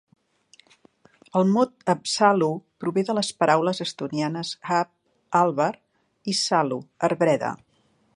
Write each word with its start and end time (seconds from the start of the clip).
El 1.39 1.51
mot 1.57 1.83
"Haapsalu" 1.93 2.47
prové 2.83 3.03
de 3.09 3.15
les 3.17 3.29
paraules 3.43 3.83
estonianes 3.85 4.55
"haab" 4.71 4.89
(àlber) 5.43 5.71
i 6.35 6.39
"salu" 6.41 6.81
(arbreda). 7.11 7.53